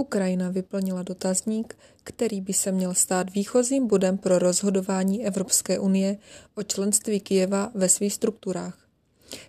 Ukrajina 0.00 0.50
vyplnila 0.50 1.02
dotazník, 1.02 1.78
který 2.04 2.40
by 2.40 2.52
se 2.52 2.72
měl 2.72 2.94
stát 2.94 3.30
výchozím 3.34 3.86
bodem 3.86 4.18
pro 4.18 4.38
rozhodování 4.38 5.26
Evropské 5.26 5.78
unie 5.78 6.16
o 6.54 6.62
členství 6.62 7.20
Kijeva 7.20 7.70
ve 7.74 7.88
svých 7.88 8.14
strukturách. 8.14 8.88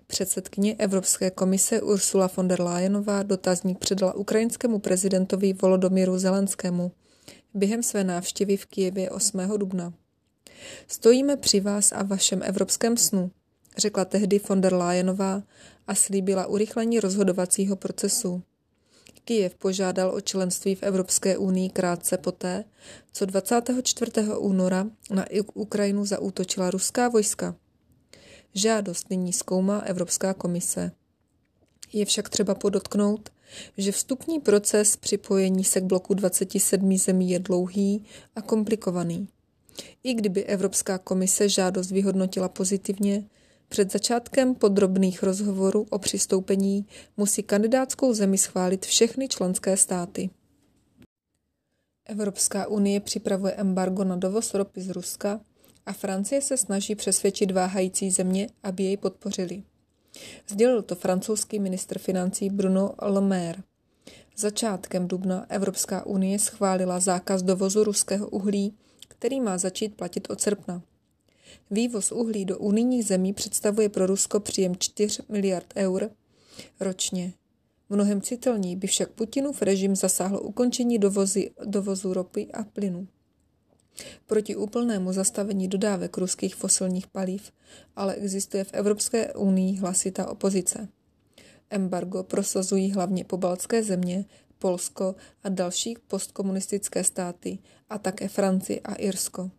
Předsedkyně 0.07 0.75
Evropské 0.75 1.31
komise 1.31 1.81
Ursula 1.81 2.29
von 2.35 2.47
der 2.47 2.61
Leyenová 2.61 3.23
dotazník 3.23 3.79
předala 3.79 4.13
ukrajinskému 4.13 4.79
prezidentovi 4.79 5.53
Volodomíru 5.53 6.17
Zelenskému 6.17 6.91
během 7.53 7.83
své 7.83 8.03
návštěvy 8.03 8.57
v 8.57 8.65
Kijevě 8.65 9.09
8. 9.09 9.39
dubna. 9.57 9.93
Stojíme 10.87 11.37
při 11.37 11.59
vás 11.59 11.91
a 11.91 12.03
vašem 12.03 12.41
evropském 12.43 12.97
snu, 12.97 13.31
řekla 13.77 14.05
tehdy 14.05 14.41
von 14.49 14.61
der 14.61 14.73
Leyenová 14.73 15.43
a 15.87 15.95
slíbila 15.95 16.45
urychlení 16.45 16.99
rozhodovacího 16.99 17.75
procesu. 17.75 18.43
Kijev 19.25 19.55
požádal 19.55 20.15
o 20.15 20.21
členství 20.21 20.75
v 20.75 20.83
Evropské 20.83 21.37
unii 21.37 21.69
krátce 21.69 22.17
poté, 22.17 22.63
co 23.11 23.25
24. 23.25 24.11
února 24.37 24.87
na 25.09 25.25
Ukrajinu 25.53 26.05
zaútočila 26.05 26.71
ruská 26.71 27.09
vojska. 27.09 27.55
Žádost 28.53 29.09
nyní 29.09 29.33
zkoumá 29.33 29.79
Evropská 29.79 30.33
komise. 30.33 30.91
Je 31.93 32.05
však 32.05 32.29
třeba 32.29 32.55
podotknout, 32.55 33.29
že 33.77 33.91
vstupní 33.91 34.39
proces 34.39 34.97
připojení 34.97 35.63
se 35.63 35.81
k 35.81 35.83
bloku 35.83 36.13
27 36.13 36.97
zemí 36.97 37.31
je 37.31 37.39
dlouhý 37.39 38.05
a 38.35 38.41
komplikovaný. 38.41 39.27
I 40.03 40.13
kdyby 40.13 40.43
Evropská 40.43 40.97
komise 40.97 41.49
žádost 41.49 41.91
vyhodnotila 41.91 42.49
pozitivně, 42.49 43.23
před 43.71 43.91
začátkem 43.91 44.55
podrobných 44.55 45.23
rozhovorů 45.23 45.85
o 45.89 45.99
přistoupení 45.99 46.85
musí 47.17 47.43
kandidátskou 47.43 48.13
zemi 48.13 48.37
schválit 48.37 48.85
všechny 48.85 49.27
členské 49.27 49.77
státy. 49.77 50.29
Evropská 52.05 52.67
unie 52.67 52.99
připravuje 52.99 53.53
embargo 53.53 54.03
na 54.03 54.15
dovoz 54.15 54.53
ropy 54.53 54.81
z 54.81 54.89
Ruska 54.89 55.39
a 55.85 55.93
Francie 55.93 56.41
se 56.41 56.57
snaží 56.57 56.95
přesvědčit 56.95 57.51
váhající 57.51 58.11
země, 58.11 58.49
aby 58.63 58.83
jej 58.83 58.97
podpořili. 58.97 59.63
Sdělil 60.47 60.81
to 60.81 60.95
francouzský 60.95 61.59
ministr 61.59 61.99
financí 61.99 62.49
Bruno 62.49 62.93
Le 63.01 63.21
Maire. 63.21 63.63
Začátkem 64.37 65.07
dubna 65.07 65.45
Evropská 65.49 66.05
unie 66.05 66.39
schválila 66.39 66.99
zákaz 66.99 67.43
dovozu 67.43 67.83
ruského 67.83 68.29
uhlí, 68.29 68.73
který 69.07 69.41
má 69.41 69.57
začít 69.57 69.95
platit 69.95 70.29
od 70.29 70.41
srpna. 70.41 70.81
Vývoz 71.71 72.11
uhlí 72.11 72.45
do 72.45 72.57
unijních 72.57 73.05
zemí 73.05 73.33
představuje 73.33 73.89
pro 73.89 74.05
Rusko 74.05 74.39
příjem 74.39 74.75
4 74.75 75.23
miliard 75.29 75.73
eur 75.75 76.09
ročně. 76.79 77.33
Mnohem 77.89 78.21
citelněji 78.21 78.75
by 78.75 78.87
však 78.87 79.09
Putinův 79.09 79.61
režim 79.61 79.95
zasáhlo 79.95 80.41
ukončení 80.41 80.97
dovozy, 80.99 81.51
dovozu 81.65 82.13
ropy 82.13 82.51
a 82.51 82.63
plynu. 82.63 83.07
Proti 84.25 84.55
úplnému 84.55 85.13
zastavení 85.13 85.67
dodávek 85.67 86.17
ruských 86.17 86.55
fosilních 86.55 87.07
paliv 87.07 87.51
ale 87.95 88.15
existuje 88.15 88.63
v 88.63 88.73
Evropské 88.73 89.33
unii 89.33 89.77
hlasitá 89.77 90.29
opozice. 90.29 90.87
Embargo 91.69 92.23
prosazují 92.23 92.91
hlavně 92.91 93.23
pobaltské 93.23 93.83
země, 93.83 94.25
Polsko 94.59 95.15
a 95.43 95.49
další 95.49 95.97
postkomunistické 96.07 97.03
státy 97.03 97.59
a 97.89 97.97
také 97.97 98.27
Francie 98.27 98.79
a 98.79 98.93
Irsko. 98.93 99.51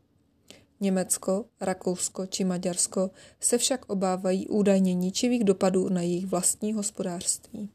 Německo, 0.83 1.45
Rakousko 1.61 2.27
či 2.27 2.45
Maďarsko 2.45 3.11
se 3.41 3.59
však 3.59 3.91
obávají 3.91 4.49
údajně 4.49 4.95
ničivých 4.95 5.45
dopadů 5.45 5.89
na 5.89 6.01
jejich 6.01 6.27
vlastní 6.27 6.73
hospodářství. 6.73 7.69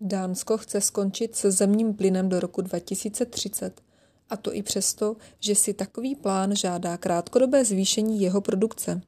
Dánsko 0.00 0.58
chce 0.58 0.80
skončit 0.80 1.36
se 1.36 1.50
zemním 1.50 1.94
plynem 1.94 2.28
do 2.28 2.40
roku 2.40 2.60
2030, 2.60 3.80
a 4.30 4.36
to 4.36 4.54
i 4.54 4.62
přesto, 4.62 5.16
že 5.40 5.54
si 5.54 5.74
takový 5.74 6.14
plán 6.14 6.56
žádá 6.56 6.96
krátkodobé 6.96 7.64
zvýšení 7.64 8.20
jeho 8.20 8.40
produkce. 8.40 9.00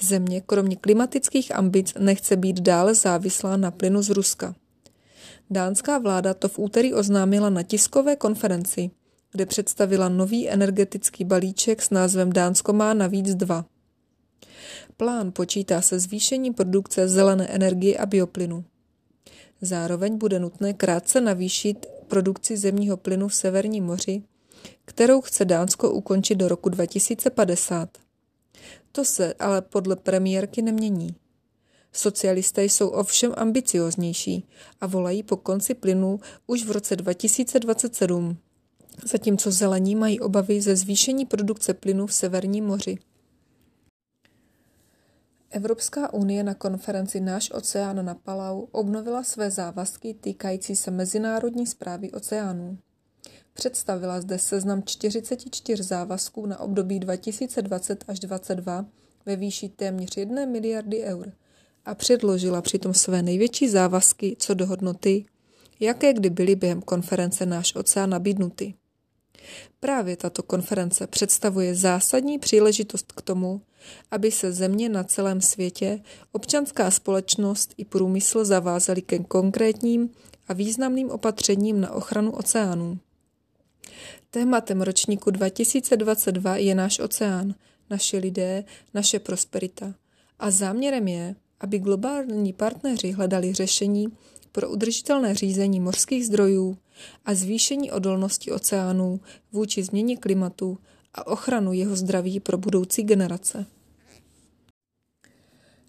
Země 0.00 0.40
kromě 0.40 0.76
klimatických 0.76 1.54
ambic 1.54 1.94
nechce 1.98 2.36
být 2.36 2.60
dále 2.60 2.94
závislá 2.94 3.56
na 3.56 3.70
plynu 3.70 4.02
z 4.02 4.10
Ruska. 4.10 4.54
Dánská 5.50 5.98
vláda 5.98 6.34
to 6.34 6.48
v 6.48 6.58
úterý 6.58 6.94
oznámila 6.94 7.50
na 7.50 7.62
tiskové 7.62 8.16
konferenci– 8.16 8.90
kde 9.36 9.46
představila 9.46 10.08
nový 10.08 10.48
energetický 10.48 11.24
balíček 11.24 11.82
s 11.82 11.90
názvem 11.90 12.32
Dánsko 12.32 12.72
má 12.72 12.94
navíc 12.94 13.34
dva. 13.34 13.64
Plán 14.96 15.32
počítá 15.32 15.82
se 15.82 15.98
zvýšením 15.98 16.54
produkce 16.54 17.08
zelené 17.08 17.46
energie 17.46 17.98
a 17.98 18.06
bioplynu. 18.06 18.64
Zároveň 19.60 20.18
bude 20.18 20.38
nutné 20.38 20.72
krátce 20.72 21.20
navýšit 21.20 21.86
produkci 22.08 22.56
zemního 22.56 22.96
plynu 22.96 23.28
v 23.28 23.34
Severním 23.34 23.84
moři, 23.84 24.22
kterou 24.84 25.20
chce 25.20 25.44
Dánsko 25.44 25.90
ukončit 25.90 26.34
do 26.34 26.48
roku 26.48 26.68
2050. 26.68 27.98
To 28.92 29.04
se 29.04 29.34
ale 29.34 29.62
podle 29.62 29.96
premiérky 29.96 30.62
nemění. 30.62 31.14
Socialisté 31.92 32.64
jsou 32.64 32.88
ovšem 32.88 33.34
ambicioznější 33.36 34.48
a 34.80 34.86
volají 34.86 35.22
po 35.22 35.36
konci 35.36 35.74
plynu 35.74 36.20
už 36.46 36.64
v 36.64 36.70
roce 36.70 36.96
2027 36.96 38.38
zatímco 39.04 39.50
zelení 39.50 39.94
mají 39.94 40.20
obavy 40.20 40.60
ze 40.60 40.76
zvýšení 40.76 41.26
produkce 41.26 41.74
plynu 41.74 42.06
v 42.06 42.12
Severním 42.12 42.66
moři. 42.66 42.98
Evropská 45.50 46.12
unie 46.12 46.42
na 46.42 46.54
konferenci 46.54 47.20
Náš 47.20 47.50
oceán 47.50 48.04
na 48.04 48.14
Palau 48.14 48.66
obnovila 48.72 49.22
své 49.22 49.50
závazky 49.50 50.14
týkající 50.14 50.76
se 50.76 50.90
mezinárodní 50.90 51.66
zprávy 51.66 52.12
oceánů. 52.12 52.78
Představila 53.52 54.20
zde 54.20 54.38
seznam 54.38 54.82
44 54.82 55.82
závazků 55.82 56.46
na 56.46 56.60
období 56.60 56.98
2020 56.98 58.04
až 58.08 58.20
2022 58.20 58.86
ve 59.26 59.36
výši 59.36 59.68
téměř 59.68 60.16
1 60.16 60.46
miliardy 60.46 61.02
eur 61.02 61.32
a 61.84 61.94
předložila 61.94 62.62
přitom 62.62 62.94
své 62.94 63.22
největší 63.22 63.68
závazky 63.68 64.36
co 64.38 64.54
do 64.54 64.66
hodnoty, 64.66 65.24
jaké 65.80 66.12
kdy 66.12 66.30
byly 66.30 66.56
během 66.56 66.82
konference 66.82 67.46
Náš 67.46 67.74
oceán 67.74 68.10
nabídnuty. 68.10 68.74
Právě 69.80 70.16
tato 70.16 70.42
konference 70.42 71.06
představuje 71.06 71.74
zásadní 71.74 72.38
příležitost 72.38 73.12
k 73.12 73.22
tomu, 73.22 73.60
aby 74.10 74.30
se 74.30 74.52
země 74.52 74.88
na 74.88 75.04
celém 75.04 75.40
světě, 75.40 76.00
občanská 76.32 76.90
společnost 76.90 77.74
i 77.76 77.84
průmysl 77.84 78.44
zavázali 78.44 79.02
ke 79.02 79.18
konkrétním 79.18 80.10
a 80.48 80.52
významným 80.52 81.10
opatřením 81.10 81.80
na 81.80 81.92
ochranu 81.92 82.30
oceánů. 82.32 82.98
Tématem 84.30 84.82
ročníku 84.82 85.30
2022 85.30 86.56
je 86.56 86.74
náš 86.74 86.98
oceán, 86.98 87.54
naše 87.90 88.18
lidé, 88.18 88.64
naše 88.94 89.18
prosperita. 89.18 89.94
A 90.38 90.50
záměrem 90.50 91.08
je, 91.08 91.34
aby 91.60 91.78
globální 91.78 92.52
partneři 92.52 93.10
hledali 93.10 93.52
řešení 93.52 94.08
pro 94.52 94.70
udržitelné 94.70 95.34
řízení 95.34 95.80
mořských 95.80 96.26
zdrojů, 96.26 96.76
a 97.24 97.34
zvýšení 97.34 97.92
odolnosti 97.92 98.52
oceánů 98.52 99.20
vůči 99.52 99.82
změně 99.82 100.16
klimatu 100.16 100.78
a 101.14 101.26
ochranu 101.26 101.72
jeho 101.72 101.96
zdraví 101.96 102.40
pro 102.40 102.58
budoucí 102.58 103.02
generace. 103.02 103.66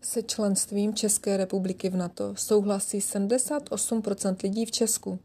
Se 0.02 0.24
členstvím 0.24 0.94
České 0.94 1.38
republiky 1.38 1.90
v 1.90 1.96
NATO 1.96 2.36
souhlasí 2.36 3.00
78% 3.00 4.36
lidí 4.44 4.66
v 4.66 4.72
Česku, 4.72 5.20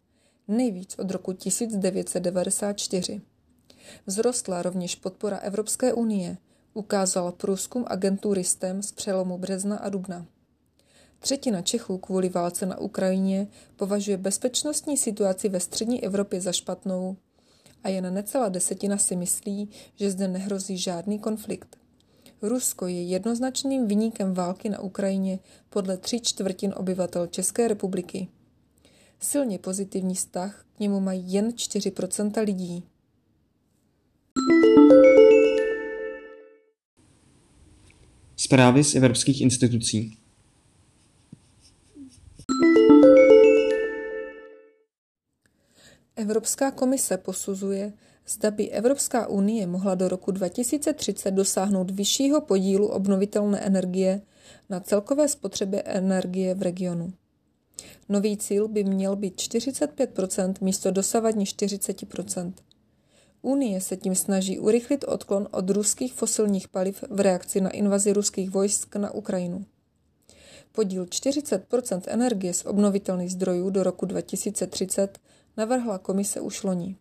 nejvíc 0.49 0.95
od 0.99 1.11
roku 1.11 1.33
1994. 1.33 3.21
Vzrostla 4.07 4.63
rovněž 4.63 4.97
podpora 4.97 5.37
Evropské 5.37 5.93
unie, 5.93 6.37
ukázal 6.75 7.33
průzkum 7.33 7.85
agentury 7.87 8.45
STEM 8.45 8.83
z 8.83 8.93
přelomu 8.93 9.39
března 9.39 9.77
a 9.77 9.89
dubna. 9.89 10.27
Třetina 11.23 11.63
Čechů 11.63 11.99
kvůli 11.99 12.29
válce 12.29 12.67
na 12.67 12.79
Ukrajině 12.79 13.47
považuje 13.77 14.17
bezpečnostní 14.17 14.97
situaci 14.97 15.49
ve 15.49 15.61
střední 15.61 16.05
Evropě 16.05 16.41
za 16.41 16.53
špatnou 16.53 17.17
a 17.85 17.89
jen 17.89 18.15
necelá 18.15 18.49
desetina 18.49 18.99
si 18.99 19.17
myslí, 19.17 19.69
že 19.97 20.11
zde 20.11 20.29
nehrozí 20.29 20.79
žádný 20.79 21.19
konflikt. 21.19 21.77
Rusko 22.43 22.87
je 22.87 23.03
jednoznačným 23.03 23.87
vyníkem 23.87 24.35
války 24.35 24.69
na 24.69 24.81
Ukrajině 24.81 25.39
podle 25.71 25.97
tří 25.97 26.21
čtvrtin 26.21 26.75
obyvatel 26.77 27.27
České 27.27 27.69
republiky. 27.69 28.29
Silně 29.21 29.59
pozitivní 29.59 30.15
vztah 30.15 30.65
k 30.77 30.81
němu 30.81 31.01
mají 31.01 31.33
jen 31.33 31.49
4% 31.49 32.45
lidí. 32.45 32.85
zprávy 38.37 38.85
z 38.85 38.95
evropských 38.95 39.41
institucí. 39.41 40.22
Evropská 46.23 46.71
komise 46.71 47.17
posuzuje, 47.17 47.93
zda 48.27 48.51
by 48.51 48.71
Evropská 48.71 49.27
unie 49.27 49.67
mohla 49.67 49.95
do 49.95 50.09
roku 50.09 50.31
2030 50.31 51.31
dosáhnout 51.31 51.91
vyššího 51.91 52.41
podílu 52.41 52.89
obnovitelné 52.89 53.61
energie 53.61 54.23
na 54.71 54.81
celkové 54.81 55.29
spotřebě 55.29 55.83
energie 55.83 56.55
v 56.55 56.63
regionu. 56.63 57.13
Nový 58.09 58.37
cíl 58.37 58.69
by 58.69 58.85
měl 58.85 59.17
být 59.17 59.37
45% 59.37 60.55
místo 60.61 60.91
dosavadní 60.91 61.45
40% 61.45 62.53
Unie 63.43 63.81
se 63.81 63.97
tím 63.97 64.15
snaží 64.15 64.59
urychlit 64.59 65.05
odklon 65.05 65.49
od 65.51 65.71
ruských 65.71 66.15
fosilních 66.15 66.69
paliv 66.69 67.05
v 67.11 67.21
reakci 67.21 67.61
na 67.61 67.71
invazi 67.71 68.13
ruských 68.13 68.51
vojsk 68.51 68.97
na 68.97 69.11
Ukrajinu. 69.11 69.65
Podíl 70.73 71.05
40% 71.05 72.01
energie 72.07 72.55
z 72.55 72.65
obnovitelných 72.65 73.33
zdrojů 73.33 73.71
do 73.71 73.83
roku 73.83 74.07
2030 74.07 75.19
navrhla 75.57 75.99
komise 75.99 76.41
už 76.41 76.63
loni. 76.63 76.97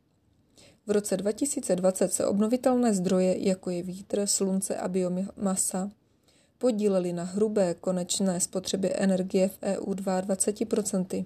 V 0.88 0.92
roce 0.92 1.18
2020 1.18 2.13
se 2.13 2.25
obnovitelné 2.25 2.94
zdroje, 2.94 3.48
jako 3.48 3.69
je 3.69 3.83
vítr, 3.83 4.27
slunce 4.27 4.75
a 4.75 4.88
biomasa, 4.88 5.92
podílely 6.57 7.13
na 7.13 7.24
hrubé 7.24 7.74
konečné 7.74 8.39
spotřebě 8.39 8.94
energie 8.94 9.48
v 9.48 9.57
EU 9.62 9.94
22%. 9.94 11.25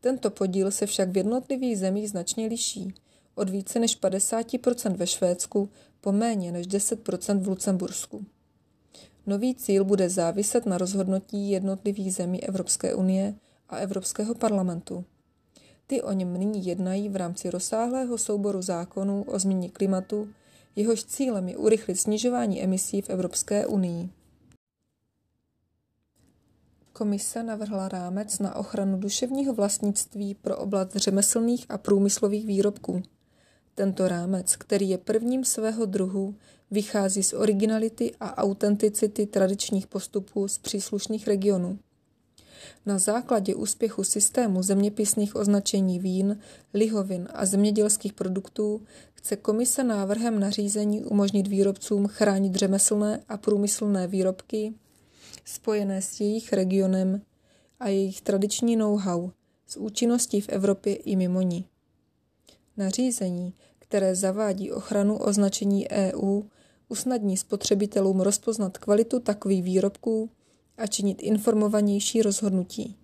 Tento 0.00 0.30
podíl 0.30 0.70
se 0.70 0.86
však 0.86 1.08
v 1.08 1.16
jednotlivých 1.16 1.78
zemích 1.78 2.10
značně 2.10 2.46
liší, 2.46 2.94
od 3.34 3.50
více 3.50 3.78
než 3.78 4.00
50% 4.02 4.96
ve 4.96 5.06
Švédsku 5.06 5.70
po 6.00 6.12
méně 6.12 6.52
než 6.52 6.68
10% 6.68 7.40
v 7.40 7.48
Lucembursku. 7.48 8.26
Nový 9.26 9.54
cíl 9.54 9.84
bude 9.84 10.10
záviset 10.10 10.66
na 10.66 10.78
rozhodnutí 10.78 11.50
jednotlivých 11.50 12.14
zemí 12.14 12.44
Evropské 12.44 12.94
unie 12.94 13.34
a 13.68 13.76
Evropského 13.76 14.34
parlamentu. 14.34 15.04
Ty 15.86 16.02
o 16.02 16.12
něm 16.12 16.32
nyní 16.32 16.66
jednají 16.66 17.08
v 17.08 17.16
rámci 17.16 17.50
rozsáhlého 17.50 18.18
souboru 18.18 18.62
zákonů 18.62 19.22
o 19.22 19.38
změně 19.38 19.70
klimatu, 19.70 20.28
jehož 20.76 21.04
cílem 21.04 21.48
je 21.48 21.56
urychlit 21.56 21.96
snižování 21.96 22.62
emisí 22.62 23.02
v 23.02 23.10
Evropské 23.10 23.66
unii. 23.66 24.10
Komise 26.92 27.42
navrhla 27.42 27.88
rámec 27.88 28.38
na 28.38 28.56
ochranu 28.56 28.98
duševního 28.98 29.54
vlastnictví 29.54 30.34
pro 30.34 30.56
oblast 30.56 30.96
řemeslných 30.96 31.66
a 31.68 31.78
průmyslových 31.78 32.46
výrobků. 32.46 33.02
Tento 33.74 34.08
rámec, 34.08 34.56
který 34.56 34.88
je 34.88 34.98
prvním 34.98 35.44
svého 35.44 35.86
druhu, 35.86 36.34
vychází 36.70 37.22
z 37.22 37.32
originality 37.32 38.14
a 38.20 38.36
autenticity 38.36 39.26
tradičních 39.26 39.86
postupů 39.86 40.48
z 40.48 40.58
příslušných 40.58 41.28
regionů. 41.28 41.78
Na 42.86 42.98
základě 42.98 43.54
úspěchu 43.54 44.04
systému 44.04 44.62
zeměpisných 44.62 45.36
označení 45.36 45.98
vín, 45.98 46.38
lihovin 46.74 47.28
a 47.34 47.46
zemědělských 47.46 48.12
produktů 48.12 48.82
chce 49.14 49.36
komise 49.36 49.84
návrhem 49.84 50.40
nařízení 50.40 51.04
umožnit 51.04 51.46
výrobcům 51.46 52.06
chránit 52.08 52.54
řemeslné 52.54 53.20
a 53.28 53.36
průmyslné 53.36 54.06
výrobky 54.06 54.74
spojené 55.44 56.02
s 56.02 56.20
jejich 56.20 56.52
regionem 56.52 57.22
a 57.80 57.88
jejich 57.88 58.20
tradiční 58.20 58.76
know-how 58.76 59.30
s 59.66 59.76
účinností 59.76 60.40
v 60.40 60.48
Evropě 60.48 60.94
i 60.94 61.16
mimo 61.16 61.40
ní. 61.40 61.64
Nařízení, 62.76 63.54
které 63.78 64.14
zavádí 64.14 64.72
ochranu 64.72 65.18
označení 65.18 65.90
EU, 65.90 66.42
usnadní 66.88 67.36
spotřebitelům 67.36 68.20
rozpoznat 68.20 68.78
kvalitu 68.78 69.20
takových 69.20 69.62
výrobků 69.62 70.30
a 70.78 70.86
činit 70.86 71.22
informovanější 71.22 72.22
rozhodnutí. 72.22 72.96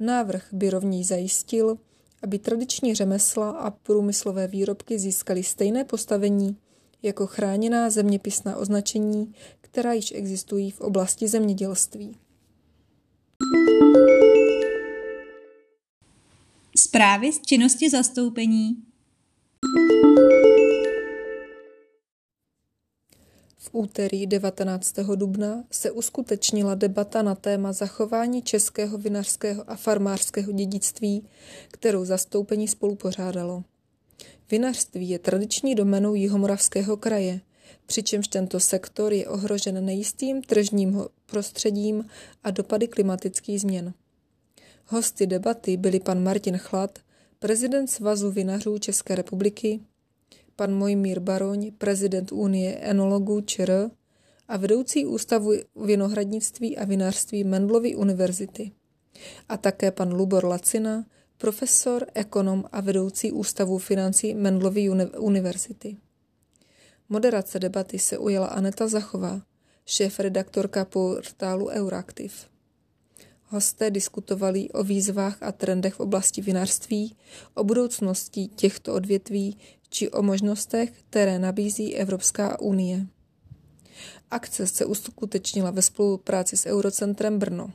Návrh 0.00 0.48
by 0.52 0.70
rovněž 0.70 1.06
zajistil, 1.06 1.78
aby 2.22 2.38
tradiční 2.38 2.94
řemesla 2.94 3.50
a 3.50 3.70
průmyslové 3.70 4.46
výrobky 4.46 4.98
získaly 4.98 5.42
stejné 5.42 5.84
postavení 5.84 6.56
jako 7.02 7.26
chráněná 7.26 7.90
zeměpisná 7.90 8.56
označení, 8.56 9.34
která 9.60 9.92
již 9.92 10.12
existují 10.16 10.70
v 10.70 10.80
oblasti 10.80 11.28
zemědělství. 11.28 12.16
Zprávy 16.76 17.32
z 17.32 17.40
činnosti 17.40 17.90
zastoupení 17.90 18.76
úterý 23.74 24.26
19. 24.26 24.94
dubna 25.14 25.64
se 25.70 25.90
uskutečnila 25.90 26.74
debata 26.74 27.22
na 27.22 27.34
téma 27.34 27.72
zachování 27.72 28.42
českého 28.42 28.98
vinařského 28.98 29.70
a 29.70 29.76
farmářského 29.76 30.52
dědictví, 30.52 31.28
kterou 31.68 32.04
zastoupení 32.04 32.68
spolupořádalo. 32.68 33.64
Vinařství 34.50 35.08
je 35.08 35.18
tradiční 35.18 35.74
domenou 35.74 36.14
Jihomoravského 36.14 36.96
kraje, 36.96 37.40
přičemž 37.86 38.28
tento 38.28 38.60
sektor 38.60 39.12
je 39.12 39.28
ohrožen 39.28 39.84
nejistým 39.84 40.42
tržním 40.42 41.04
prostředím 41.26 42.04
a 42.44 42.50
dopady 42.50 42.88
klimatických 42.88 43.60
změn. 43.60 43.92
Hosty 44.86 45.26
debaty 45.26 45.76
byli 45.76 46.00
pan 46.00 46.22
Martin 46.22 46.58
Chlad, 46.58 46.98
prezident 47.38 47.86
Svazu 47.86 48.30
vinařů 48.30 48.78
České 48.78 49.14
republiky, 49.14 49.80
pan 50.56 50.74
Mojmír 50.74 51.20
Baroň, 51.20 51.72
prezident 51.78 52.32
Unie 52.32 52.78
enologů 52.78 53.40
ČR 53.40 53.90
a 54.48 54.56
vedoucí 54.56 55.06
ústavu 55.06 55.52
vinohradnictví 55.76 56.78
a 56.78 56.84
vinařství 56.84 57.44
Mendlovy 57.44 57.96
univerzity. 57.96 58.72
A 59.48 59.56
také 59.56 59.90
pan 59.90 60.12
Lubor 60.12 60.44
Lacina, 60.44 61.06
profesor, 61.38 62.06
ekonom 62.14 62.64
a 62.72 62.80
vedoucí 62.80 63.32
ústavu 63.32 63.78
financí 63.78 64.34
Mendlovy 64.34 64.90
univerzity. 65.18 65.96
Moderace 67.08 67.58
debaty 67.58 67.98
se 67.98 68.18
ujala 68.18 68.46
Aneta 68.46 68.88
Zachová, 68.88 69.42
šéf-redaktorka 69.86 70.84
portálu 70.84 71.68
Euraktiv. 71.68 72.53
Hosté 73.54 73.90
diskutovali 73.90 74.70
o 74.70 74.82
výzvách 74.82 75.42
a 75.42 75.52
trendech 75.52 75.94
v 75.94 76.00
oblasti 76.00 76.42
vinařství, 76.42 77.16
o 77.54 77.64
budoucnosti 77.64 78.46
těchto 78.46 78.94
odvětví 78.94 79.58
či 79.88 80.10
o 80.10 80.22
možnostech, 80.22 80.92
které 81.10 81.38
nabízí 81.38 81.94
Evropská 81.96 82.60
unie. 82.60 83.06
Akce 84.30 84.66
se 84.66 84.84
uskutečnila 84.84 85.70
ve 85.70 85.82
spolupráci 85.82 86.56
s 86.56 86.66
Eurocentrem 86.66 87.38
Brno. 87.38 87.72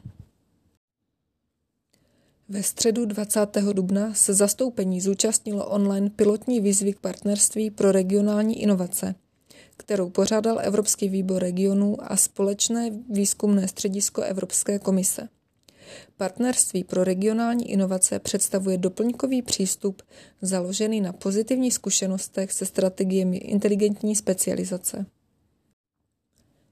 Ve 2.49 2.63
středu 2.63 3.05
20. 3.05 3.57
dubna 3.73 4.13
se 4.13 4.33
zastoupení 4.33 5.01
zúčastnilo 5.01 5.69
online 5.69 6.09
pilotní 6.09 6.59
výzvy 6.59 6.93
k 6.93 6.99
partnerství 6.99 7.71
pro 7.71 7.91
regionální 7.91 8.61
inovace, 8.61 9.15
kterou 9.77 10.09
pořádal 10.09 10.59
Evropský 10.61 11.09
výbor 11.09 11.41
regionů 11.41 11.97
a 12.11 12.17
společné 12.17 12.91
výzkumné 13.09 13.67
středisko 13.67 14.21
Evropské 14.21 14.79
komise. 14.79 15.29
Partnerství 16.17 16.83
pro 16.83 17.03
regionální 17.03 17.71
inovace 17.71 18.19
představuje 18.19 18.77
doplňkový 18.77 19.41
přístup 19.41 20.01
založený 20.41 21.01
na 21.01 21.13
pozitivních 21.13 21.73
zkušenostech 21.73 22.51
se 22.51 22.65
strategiemi 22.65 23.37
inteligentní 23.37 24.15
specializace. 24.15 25.05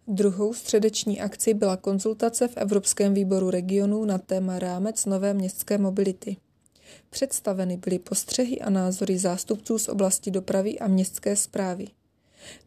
Druhou 0.08 0.54
středeční 0.54 1.22
akcí 1.22 1.54
byla 1.54 1.78
konzultace 1.78 2.48
v 2.48 2.58
Evropském 2.58 3.14
výboru 3.14 3.50
regionů 3.50 4.06
na 4.06 4.18
téma 4.18 4.60
rámec 4.60 5.06
nové 5.06 5.34
městské 5.34 5.78
mobility. 5.78 6.38
Představeny 7.10 7.78
byly 7.78 8.00
postřehy 8.00 8.60
a 8.60 8.70
názory 8.70 9.18
zástupců 9.18 9.80
z 9.80 9.90
oblasti 9.90 10.32
dopravy 10.32 10.80
a 10.80 10.88
městské 10.88 11.36
zprávy. 11.36 11.88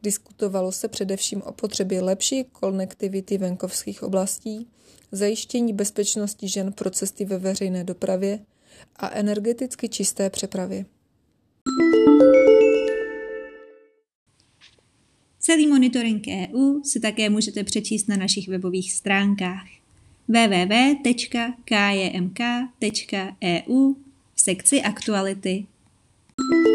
Diskutovalo 0.03 0.71
se 0.71 0.87
především 0.87 1.41
o 1.41 1.51
potřebě 1.51 2.01
lepší 2.01 2.43
konektivity 2.43 3.37
venkovských 3.37 4.03
oblastí, 4.03 4.67
zajištění 5.11 5.73
bezpečnosti 5.73 6.47
žen 6.47 6.73
pro 6.73 6.89
cesty 6.89 7.25
ve 7.25 7.37
veřejné 7.37 7.83
dopravě 7.83 8.39
a 8.95 9.09
energeticky 9.09 9.89
čisté 9.89 10.29
přepravě. 10.29 10.85
Celý 15.39 15.67
monitoring 15.67 16.23
EU 16.27 16.83
si 16.83 16.99
také 16.99 17.29
můžete 17.29 17.63
přečíst 17.63 18.07
na 18.07 18.17
našich 18.17 18.47
webových 18.47 18.93
stránkách 18.93 19.67
www.kjmk.eu 20.27 21.13
v 24.35 24.41
sekci 24.41 24.81
aktuality. 24.81 25.65
thank 26.37 26.65
you 26.65 26.70